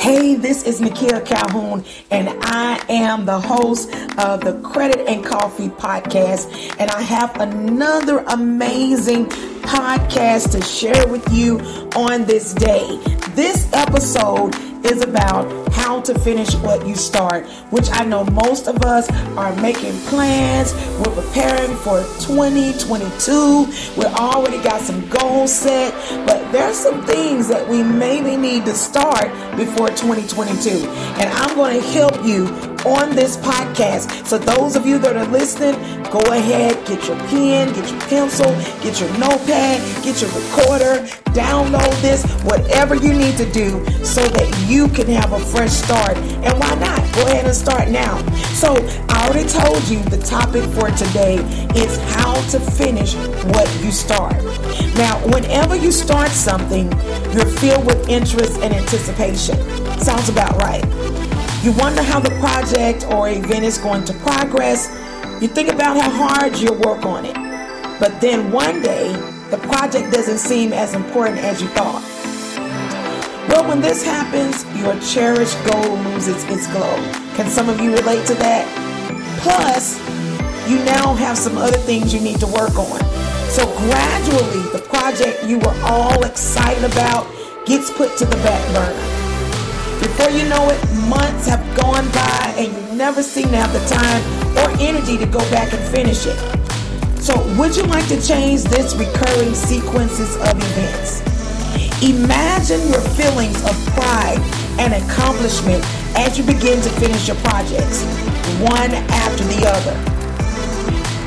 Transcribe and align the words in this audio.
Hey, 0.00 0.34
this 0.34 0.62
is 0.62 0.80
Nakia 0.80 1.26
Calhoun, 1.26 1.84
and 2.10 2.30
I 2.40 2.82
am 2.88 3.26
the 3.26 3.38
host 3.38 3.92
of 4.16 4.40
the 4.40 4.58
Credit 4.64 5.06
and 5.06 5.22
Coffee 5.22 5.68
podcast. 5.68 6.74
And 6.80 6.90
I 6.90 7.02
have 7.02 7.38
another 7.38 8.20
amazing 8.28 9.26
podcast 9.26 10.52
to 10.52 10.62
share 10.62 11.06
with 11.08 11.30
you 11.30 11.58
on 11.94 12.24
this 12.24 12.54
day. 12.54 12.98
This 13.34 13.70
episode 13.74 14.54
is 14.86 15.02
about 15.02 15.70
how 15.74 15.89
to 16.06 16.18
finish 16.18 16.54
what 16.56 16.86
you 16.86 16.94
start, 16.94 17.46
which 17.70 17.88
I 17.90 18.04
know 18.04 18.24
most 18.24 18.68
of 18.68 18.82
us 18.82 19.10
are 19.36 19.54
making 19.56 19.98
plans. 20.08 20.74
We're 20.98 21.14
preparing 21.22 21.76
for 21.76 22.00
2022. 22.20 23.66
We 23.96 24.04
already 24.06 24.62
got 24.62 24.80
some 24.80 25.08
goals 25.08 25.52
set, 25.52 25.92
but 26.26 26.50
there's 26.52 26.76
some 26.76 27.04
things 27.06 27.48
that 27.48 27.68
we 27.68 27.82
maybe 27.82 28.36
need 28.36 28.64
to 28.66 28.74
start 28.74 29.30
before 29.56 29.88
2022. 29.88 30.70
And 30.70 31.30
I'm 31.30 31.54
going 31.54 31.80
to 31.80 31.86
help 31.88 32.24
you 32.24 32.46
on 32.86 33.14
this 33.14 33.36
podcast. 33.36 34.26
So 34.26 34.38
those 34.38 34.76
of 34.76 34.86
you 34.86 34.98
that 34.98 35.16
are 35.16 35.26
listening, 35.26 35.74
go 36.10 36.20
ahead, 36.32 36.74
get 36.86 37.06
your 37.06 37.16
pen, 37.28 37.72
get 37.74 37.90
your 37.90 38.00
pencil, 38.02 38.50
get 38.82 39.00
your 39.00 39.10
notepad, 39.18 39.80
get 40.02 40.20
your 40.20 40.30
recorder, 40.30 41.06
download 41.32 42.00
this, 42.00 42.24
whatever 42.42 42.94
you 42.94 43.12
need 43.12 43.36
to 43.36 43.50
do 43.52 43.84
so 44.04 44.26
that 44.28 44.66
you 44.68 44.88
can 44.88 45.06
have 45.08 45.32
a 45.32 45.40
fresh 45.40 45.70
start. 45.70 45.89
And 45.92 46.58
why 46.60 46.74
not? 46.76 46.98
Go 47.14 47.26
ahead 47.26 47.46
and 47.46 47.54
start 47.54 47.88
now. 47.88 48.16
So 48.54 48.76
I 49.08 49.26
already 49.26 49.48
told 49.48 49.82
you 49.88 50.02
the 50.04 50.22
topic 50.24 50.62
for 50.74 50.90
today 50.90 51.36
is 51.74 51.98
how 52.14 52.34
to 52.50 52.60
finish 52.60 53.14
what 53.54 53.68
you 53.82 53.90
start. 53.90 54.36
Now, 54.94 55.18
whenever 55.26 55.74
you 55.74 55.90
start 55.90 56.28
something, 56.30 56.90
you're 57.32 57.46
filled 57.46 57.86
with 57.86 58.08
interest 58.08 58.60
and 58.60 58.72
anticipation. 58.72 59.56
Sounds 59.98 60.28
about 60.28 60.56
right. 60.58 60.84
You 61.64 61.72
wonder 61.72 62.02
how 62.02 62.20
the 62.20 62.30
project 62.38 63.04
or 63.12 63.28
event 63.28 63.64
is 63.64 63.78
going 63.78 64.04
to 64.04 64.14
progress. 64.14 64.88
You 65.42 65.48
think 65.48 65.70
about 65.70 66.00
how 66.00 66.10
hard 66.10 66.56
you'll 66.58 66.78
work 66.78 67.04
on 67.04 67.24
it. 67.24 67.34
But 67.98 68.20
then 68.20 68.52
one 68.52 68.80
day, 68.80 69.12
the 69.50 69.58
project 69.58 70.12
doesn't 70.12 70.38
seem 70.38 70.72
as 70.72 70.94
important 70.94 71.38
as 71.38 71.60
you 71.60 71.68
thought. 71.68 72.02
Well, 73.60 73.68
when 73.68 73.82
this 73.82 74.02
happens, 74.02 74.64
your 74.80 74.98
cherished 75.00 75.62
goal 75.66 75.98
loses 75.98 76.44
its 76.44 76.66
glow. 76.68 76.96
Can 77.36 77.50
some 77.50 77.68
of 77.68 77.78
you 77.78 77.92
relate 77.92 78.26
to 78.28 78.34
that? 78.36 78.64
Plus, 79.42 79.98
you 80.66 80.82
now 80.86 81.12
have 81.12 81.36
some 81.36 81.58
other 81.58 81.76
things 81.76 82.14
you 82.14 82.20
need 82.20 82.40
to 82.40 82.46
work 82.46 82.74
on. 82.78 82.98
So 83.50 83.66
gradually, 83.76 84.64
the 84.72 84.82
project 84.88 85.44
you 85.44 85.58
were 85.58 85.76
all 85.84 86.24
excited 86.24 86.84
about 86.84 87.26
gets 87.66 87.90
put 87.90 88.16
to 88.16 88.24
the 88.24 88.36
back 88.36 88.64
burner. 88.72 88.96
Before 90.00 90.30
you 90.30 90.48
know 90.48 90.70
it, 90.70 90.80
months 91.06 91.46
have 91.46 91.60
gone 91.76 92.10
by 92.12 92.54
and 92.56 92.72
you 92.72 92.96
never 92.96 93.22
seem 93.22 93.48
to 93.48 93.56
have 93.56 93.74
the 93.74 93.84
time 93.94 94.22
or 94.56 94.74
energy 94.80 95.18
to 95.18 95.26
go 95.26 95.40
back 95.50 95.70
and 95.74 95.82
finish 95.92 96.24
it. 96.24 96.38
So, 97.20 97.36
would 97.58 97.76
you 97.76 97.82
like 97.82 98.08
to 98.08 98.26
change 98.26 98.62
this 98.62 98.94
recurring 98.96 99.52
sequences 99.52 100.34
of 100.36 100.56
events? 100.56 101.29
Imagine 102.02 102.80
your 102.88 103.02
feelings 103.12 103.62
of 103.62 103.76
pride 103.92 104.40
and 104.78 104.94
accomplishment 104.94 105.84
as 106.16 106.38
you 106.38 106.44
begin 106.44 106.80
to 106.80 106.88
finish 106.96 107.28
your 107.28 107.36
projects, 107.44 108.04
one 108.56 108.90
after 109.12 109.44
the 109.44 109.68
other. 109.68 109.92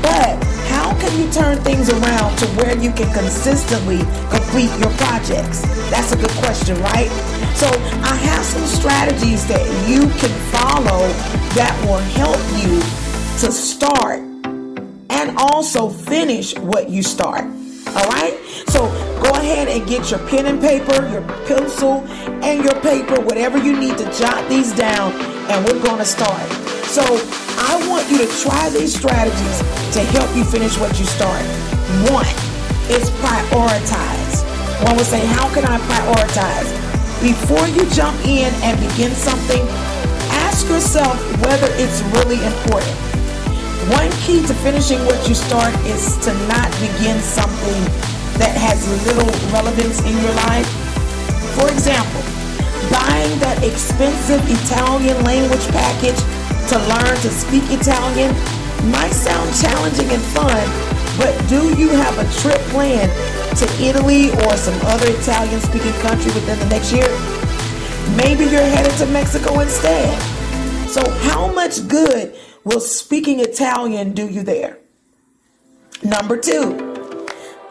But 0.00 0.42
how 0.68 0.98
can 0.98 1.20
you 1.20 1.30
turn 1.30 1.58
things 1.58 1.90
around 1.90 2.38
to 2.38 2.46
where 2.56 2.74
you 2.78 2.90
can 2.92 3.12
consistently 3.12 3.98
complete 4.30 4.72
your 4.80 4.88
projects? 4.96 5.60
That's 5.90 6.12
a 6.12 6.16
good 6.16 6.30
question, 6.40 6.80
right? 6.80 7.10
So 7.54 7.66
I 8.02 8.16
have 8.16 8.42
some 8.42 8.64
strategies 8.64 9.46
that 9.48 9.60
you 9.86 10.08
can 10.20 10.32
follow 10.52 11.06
that 11.52 11.78
will 11.84 11.98
help 12.16 12.40
you 12.56 12.80
to 13.44 13.52
start 13.52 14.20
and 15.10 15.36
also 15.36 15.90
finish 15.90 16.56
what 16.60 16.88
you 16.88 17.02
start. 17.02 17.44
All 17.88 18.08
right? 18.08 18.38
So 18.68 19.11
ahead 19.42 19.66
and 19.66 19.86
get 19.88 20.10
your 20.10 20.20
pen 20.30 20.46
and 20.46 20.60
paper, 20.60 20.94
your 21.10 21.22
pencil, 21.46 22.06
and 22.46 22.62
your 22.62 22.78
paper, 22.80 23.20
whatever 23.22 23.58
you 23.58 23.78
need 23.78 23.98
to 23.98 24.06
jot 24.14 24.48
these 24.48 24.72
down, 24.72 25.12
and 25.50 25.58
we're 25.66 25.82
going 25.82 25.98
to 25.98 26.06
start. 26.06 26.46
So 26.86 27.02
I 27.58 27.74
want 27.90 28.08
you 28.10 28.18
to 28.18 28.28
try 28.38 28.70
these 28.70 28.94
strategies 28.94 29.58
to 29.98 30.00
help 30.14 30.30
you 30.36 30.44
finish 30.44 30.78
what 30.78 30.98
you 30.98 31.04
start. 31.04 31.42
One 32.06 32.30
is 32.86 33.10
prioritize. 33.18 34.46
One 34.86 34.96
would 34.96 35.06
say, 35.06 35.24
How 35.34 35.52
can 35.52 35.64
I 35.66 35.78
prioritize? 35.90 36.70
Before 37.20 37.66
you 37.74 37.88
jump 37.90 38.18
in 38.26 38.52
and 38.62 38.78
begin 38.78 39.10
something, 39.12 39.62
ask 40.46 40.68
yourself 40.68 41.18
whether 41.42 41.68
it's 41.82 42.00
really 42.14 42.38
important. 42.46 42.94
One 43.90 44.10
key 44.22 44.40
to 44.46 44.54
finishing 44.62 44.98
what 45.06 45.18
you 45.28 45.34
start 45.34 45.74
is 45.86 46.16
to 46.24 46.32
not 46.46 46.70
begin 46.78 47.18
something 47.20 48.11
that 48.38 48.56
has 48.56 48.84
little 49.06 49.28
relevance 49.52 50.00
in 50.04 50.14
your 50.22 50.34
life. 50.48 50.68
For 51.58 51.68
example, 51.68 52.22
buying 52.88 53.32
that 53.40 53.62
expensive 53.62 54.40
Italian 54.48 55.16
language 55.24 55.66
package 55.72 56.18
to 56.72 56.76
learn 56.88 57.16
to 57.20 57.30
speak 57.30 57.64
Italian 57.68 58.32
might 58.90 59.12
sound 59.12 59.48
challenging 59.60 60.10
and 60.10 60.22
fun, 60.34 60.64
but 61.18 61.32
do 61.48 61.76
you 61.76 61.90
have 61.90 62.18
a 62.18 62.26
trip 62.40 62.58
planned 62.72 63.12
to 63.58 63.66
Italy 63.82 64.30
or 64.42 64.56
some 64.56 64.74
other 64.86 65.06
Italian 65.10 65.60
speaking 65.60 65.92
country 66.00 66.32
within 66.32 66.58
the 66.58 66.66
next 66.66 66.92
year? 66.92 67.08
Maybe 68.16 68.44
you're 68.44 68.60
headed 68.60 68.96
to 68.98 69.06
Mexico 69.06 69.60
instead. 69.60 70.10
So, 70.88 71.08
how 71.28 71.52
much 71.52 71.86
good 71.88 72.34
will 72.64 72.80
speaking 72.80 73.40
Italian 73.40 74.12
do 74.12 74.26
you 74.26 74.42
there? 74.42 74.78
Number 76.02 76.36
two, 76.36 76.81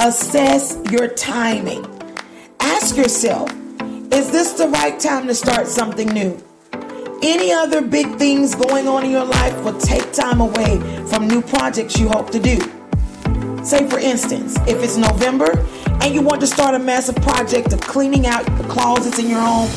assess 0.00 0.78
your 0.90 1.08
timing. 1.08 1.84
Ask 2.58 2.96
yourself, 2.96 3.52
is 4.10 4.30
this 4.32 4.54
the 4.54 4.66
right 4.68 4.98
time 4.98 5.26
to 5.26 5.34
start 5.34 5.66
something 5.66 6.08
new? 6.08 6.42
Any 7.22 7.52
other 7.52 7.82
big 7.82 8.16
things 8.16 8.54
going 8.54 8.88
on 8.88 9.04
in 9.04 9.10
your 9.10 9.26
life 9.26 9.62
will 9.62 9.78
take 9.78 10.10
time 10.14 10.40
away 10.40 10.80
from 11.10 11.28
new 11.28 11.42
projects 11.42 11.98
you 11.98 12.08
hope 12.08 12.30
to 12.30 12.40
do. 12.40 12.58
Say, 13.62 13.86
for 13.90 13.98
instance, 13.98 14.56
if 14.66 14.82
it's 14.82 14.96
November 14.96 15.50
and 16.00 16.14
you 16.14 16.22
want 16.22 16.40
to 16.40 16.46
start 16.46 16.74
a 16.74 16.78
massive 16.78 17.16
project 17.16 17.74
of 17.74 17.82
cleaning 17.82 18.26
out 18.26 18.46
the 18.56 18.64
closets 18.68 19.18
in 19.18 19.28
your 19.28 19.40
home, 19.40 19.68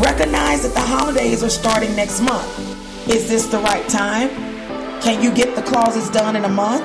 recognize 0.00 0.64
that 0.64 0.74
the 0.74 0.80
holidays 0.80 1.44
are 1.44 1.48
starting 1.48 1.94
next 1.94 2.22
month. 2.22 3.08
Is 3.08 3.28
this 3.28 3.46
the 3.46 3.58
right 3.58 3.88
time? 3.88 4.30
Can 5.00 5.22
you 5.22 5.32
get 5.32 5.54
the 5.54 5.62
closets 5.62 6.10
done 6.10 6.34
in 6.34 6.44
a 6.44 6.48
month? 6.48 6.82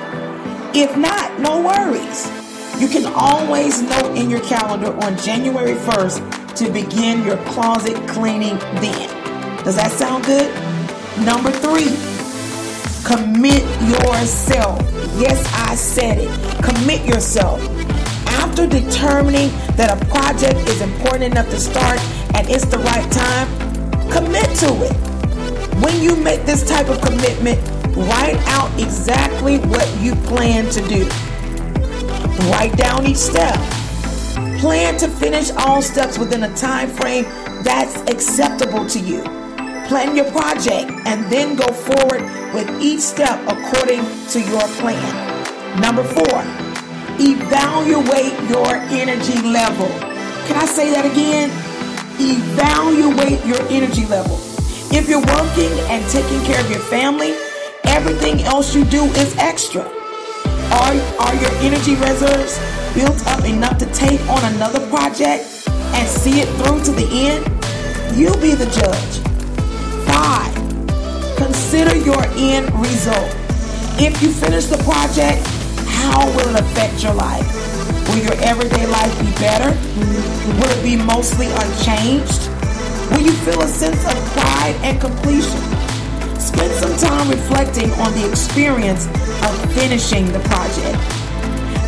If 0.75 0.95
not, 0.95 1.39
no 1.39 1.61
worries. 1.61 2.44
You 2.79 2.89
can 2.89 3.05
always 3.15 3.81
note 3.81 4.17
in 4.17 4.29
your 4.29 4.41
calendar 4.41 4.93
on 5.05 5.17
January 5.17 5.75
1st 5.75 6.55
to 6.55 6.69
begin 6.69 7.23
your 7.23 7.37
closet 7.45 7.95
cleaning 8.05 8.57
then. 8.81 9.63
Does 9.63 9.77
that 9.77 9.91
sound 9.91 10.25
good? 10.25 10.53
Number 11.23 11.51
three, 11.51 11.95
commit 13.05 13.63
yourself. 13.87 14.81
Yes, 15.17 15.49
I 15.53 15.75
said 15.75 16.17
it. 16.19 16.63
Commit 16.65 17.05
yourself. 17.05 17.61
After 18.27 18.67
determining 18.67 19.51
that 19.77 19.89
a 19.95 20.05
project 20.07 20.67
is 20.67 20.81
important 20.81 21.31
enough 21.31 21.49
to 21.51 21.59
start 21.59 21.99
and 22.35 22.49
it's 22.49 22.65
the 22.65 22.79
right 22.79 23.09
time, 23.09 23.47
commit 24.11 24.53
to 24.59 24.67
it. 24.83 24.93
When 25.81 26.01
you 26.01 26.17
make 26.17 26.45
this 26.45 26.67
type 26.67 26.89
of 26.89 26.99
commitment, 26.99 27.57
write 27.95 28.37
out 28.47 28.69
exactly 28.77 29.59
what 29.59 29.89
you 30.01 30.13
plan 30.27 30.69
to 30.71 30.85
do. 30.89 31.09
Write 32.51 32.75
down 32.75 33.05
each 33.05 33.17
step. 33.17 33.55
Plan 34.59 34.97
to 34.97 35.07
finish 35.07 35.51
all 35.51 35.81
steps 35.81 36.17
within 36.17 36.43
a 36.43 36.53
time 36.55 36.89
frame 36.89 37.23
that's 37.63 37.97
acceptable 38.11 38.85
to 38.87 38.99
you. 38.99 39.23
Plan 39.87 40.15
your 40.15 40.29
project 40.31 40.91
and 41.05 41.31
then 41.31 41.55
go 41.55 41.67
forward 41.67 42.21
with 42.53 42.69
each 42.81 42.99
step 42.99 43.39
according 43.47 44.03
to 44.29 44.41
your 44.41 44.67
plan. 44.79 45.79
Number 45.79 46.03
four, 46.03 46.41
evaluate 47.19 48.33
your 48.49 48.75
energy 48.91 49.41
level. 49.41 49.87
Can 50.47 50.57
I 50.57 50.65
say 50.65 50.91
that 50.91 51.05
again? 51.05 51.49
Evaluate 52.19 53.45
your 53.45 53.61
energy 53.69 54.05
level. 54.07 54.37
If 54.91 55.07
you're 55.07 55.19
working 55.19 55.71
and 55.89 56.03
taking 56.11 56.43
care 56.45 56.59
of 56.59 56.69
your 56.69 56.79
family, 56.79 57.33
everything 57.85 58.41
else 58.43 58.75
you 58.75 58.83
do 58.85 59.03
is 59.05 59.35
extra. 59.37 59.94
Are, 60.75 60.93
are 61.19 61.35
your 61.35 61.51
energy 61.63 61.95
reserves 61.95 62.59
built 62.93 63.25
up 63.27 63.45
enough 63.45 63.77
to 63.77 63.85
take 63.93 64.19
on 64.27 64.43
another 64.55 64.85
project 64.89 65.67
and 65.95 66.07
see 66.07 66.41
it 66.41 66.49
through 66.59 66.83
to 66.83 66.91
the 66.91 67.07
end? 67.11 67.45
You'll 68.17 68.39
be 68.41 68.55
the 68.55 68.65
judge. 68.67 69.13
Five, 70.05 70.53
consider 71.37 71.95
your 71.95 72.21
end 72.35 72.73
result. 72.75 73.31
If 73.97 74.21
you 74.21 74.29
finish 74.29 74.65
the 74.65 74.77
project, 74.83 75.47
how 75.87 76.27
will 76.35 76.55
it 76.55 76.59
affect 76.59 77.01
your 77.01 77.13
life? 77.13 77.47
Will 78.09 78.23
your 78.23 78.35
everyday 78.43 78.85
life 78.87 79.17
be 79.19 79.31
better? 79.39 79.71
Will 80.59 80.69
it 80.69 80.83
be 80.83 80.97
mostly 80.97 81.47
unchanged? 81.47 82.49
Will 83.11 83.21
you 83.21 83.33
feel 83.43 83.61
a 83.61 83.67
sense 83.67 84.03
of 84.05 84.15
pride 84.33 84.75
and 84.83 84.99
completion? 84.99 85.74
Spend 86.45 86.71
some 86.75 86.95
time 86.97 87.27
reflecting 87.27 87.91
on 87.93 88.13
the 88.13 88.29
experience 88.29 89.07
of 89.07 89.73
finishing 89.73 90.31
the 90.31 90.39
project. 90.41 90.95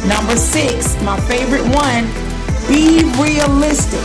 Number 0.08 0.36
six, 0.36 1.00
my 1.04 1.20
favorite 1.28 1.62
one, 1.76 2.06
be 2.68 3.06
realistic. 3.22 4.02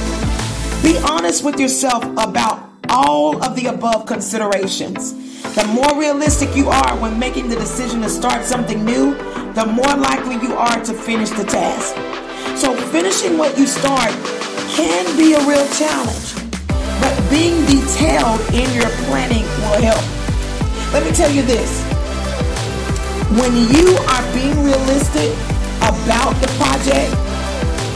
Be 0.82 0.98
honest 1.08 1.42
with 1.42 1.58
yourself 1.58 2.04
about 2.04 2.68
all 2.90 3.42
of 3.42 3.56
the 3.56 3.68
above 3.68 4.04
considerations. 4.04 5.14
The 5.54 5.64
more 5.68 5.98
realistic 5.98 6.54
you 6.54 6.68
are 6.68 6.96
when 6.98 7.18
making 7.18 7.48
the 7.48 7.56
decision 7.56 8.02
to 8.02 8.10
start 8.10 8.44
something 8.44 8.84
new, 8.84 9.14
the 9.54 9.64
more 9.64 9.96
likely 9.96 10.34
you 10.46 10.54
are 10.54 10.84
to 10.84 10.92
finish 10.92 11.30
the 11.30 11.44
task. 11.44 11.96
So, 12.60 12.76
finishing 12.90 13.38
what 13.38 13.56
you 13.56 13.66
start 13.66 14.10
can 14.76 15.16
be 15.16 15.32
a 15.32 15.40
real 15.48 15.66
challenge, 15.80 16.34
but 17.00 17.30
being 17.30 17.64
detailed 17.64 18.40
in 18.52 18.70
your 18.74 18.90
planning 19.08 19.44
will 19.62 19.80
help. 19.80 20.21
Let 20.92 21.04
me 21.04 21.12
tell 21.12 21.30
you 21.30 21.40
this 21.40 21.82
when 23.40 23.56
you 23.56 23.96
are 24.12 24.34
being 24.34 24.62
realistic 24.62 25.32
about 25.80 26.36
the 26.36 26.48
project 26.60 27.08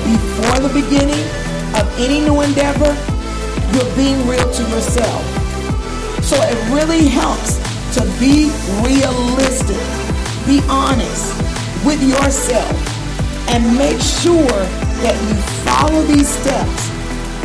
before 0.08 0.56
the 0.64 0.72
beginning 0.72 1.20
of 1.76 1.84
any 2.00 2.20
new 2.24 2.40
endeavor, 2.40 2.96
you're 3.76 3.96
being 3.96 4.26
real 4.26 4.50
to 4.50 4.62
yourself. 4.72 5.22
So 6.24 6.40
it 6.40 6.56
really 6.72 7.06
helps 7.08 7.60
to 7.96 8.02
be 8.18 8.48
realistic, 8.80 9.76
be 10.46 10.64
honest 10.70 11.36
with 11.84 12.00
yourself, 12.00 12.72
and 13.50 13.76
make 13.76 14.00
sure 14.00 14.56
that 15.04 15.16
you 15.28 15.34
follow 15.68 16.00
these 16.04 16.28
steps, 16.28 16.88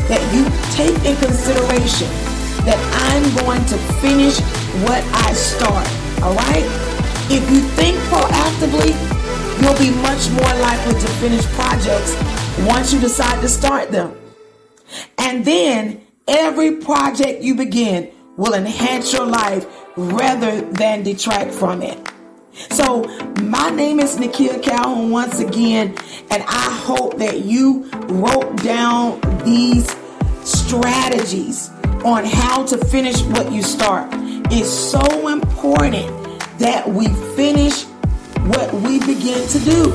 that 0.07 0.23
you 0.31 0.47
take 0.71 0.95
in 1.03 1.17
consideration 1.17 2.20
that 2.65 2.77
I'm 3.11 3.45
going 3.45 3.63
to 3.65 3.77
finish 4.01 4.39
what 4.85 5.03
I 5.13 5.33
start. 5.33 5.87
All 6.21 6.35
right? 6.35 6.65
If 7.29 7.49
you 7.49 7.61
think 7.79 7.97
proactively, 8.11 8.93
you'll 9.61 9.77
be 9.79 9.95
much 10.01 10.29
more 10.31 10.53
likely 10.61 10.93
to 10.93 11.07
finish 11.19 11.45
projects 11.53 12.15
once 12.67 12.93
you 12.93 12.99
decide 12.99 13.41
to 13.41 13.49
start 13.49 13.89
them. 13.91 14.15
And 15.17 15.43
then 15.43 16.01
every 16.27 16.77
project 16.77 17.41
you 17.41 17.55
begin 17.55 18.11
will 18.37 18.53
enhance 18.53 19.13
your 19.13 19.25
life 19.25 19.65
rather 19.95 20.61
than 20.61 21.03
detract 21.03 21.53
from 21.53 21.81
it. 21.81 21.97
So, 22.71 23.03
my 23.41 23.69
name 23.69 23.99
is 23.99 24.17
Nakia 24.17 24.61
Calhoun 24.61 25.09
once 25.09 25.39
again, 25.39 25.95
and 26.29 26.43
I 26.43 26.69
hope 26.83 27.17
that 27.17 27.45
you 27.45 27.89
wrote 28.09 28.57
down 28.61 29.21
these 29.45 29.95
strategies 30.43 31.71
on 32.03 32.25
how 32.25 32.65
to 32.65 32.77
finish 32.85 33.21
what 33.23 33.51
you 33.51 33.61
start. 33.61 34.09
It's 34.51 34.69
so 34.69 35.27
important 35.27 36.07
that 36.57 36.87
we 36.87 37.07
finish 37.35 37.83
what 38.45 38.73
we 38.73 38.99
begin 38.99 39.47
to 39.47 39.59
do. 39.59 39.93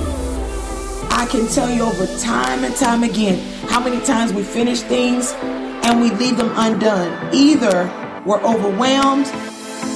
I 1.11 1.27
can 1.31 1.49
tell 1.49 1.69
you 1.71 1.83
over 1.83 2.07
time 2.19 2.65
and 2.65 2.75
time 2.77 3.03
again 3.03 3.39
how 3.69 3.83
many 3.83 4.05
times 4.05 4.33
we 4.33 4.43
finish 4.43 4.81
things 4.83 5.33
and 5.33 6.01
we 6.01 6.11
leave 6.11 6.37
them 6.37 6.53
undone. 6.55 7.35
Either 7.35 7.91
we're 8.25 8.43
overwhelmed, 8.43 9.27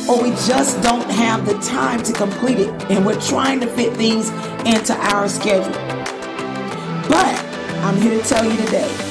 or 0.08 0.22
we 0.22 0.30
just 0.30 0.80
don't 0.82 1.08
have 1.10 1.46
the 1.46 1.58
time 1.58 2.02
to 2.02 2.12
complete 2.12 2.58
it 2.58 2.68
and 2.90 3.04
we're 3.04 3.20
trying 3.20 3.60
to 3.60 3.66
fit 3.66 3.94
things 3.94 4.30
into 4.66 4.94
our 4.94 5.28
schedule. 5.28 5.72
But 7.08 7.34
I'm 7.84 8.00
here 8.00 8.20
to 8.20 8.28
tell 8.28 8.44
you 8.44 8.56
today 8.64 9.09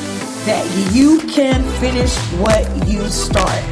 that 0.49 0.65
you 0.95 1.19
can 1.27 1.61
finish 1.79 2.17
what 2.41 2.65
you 2.87 3.07
start. 3.07 3.63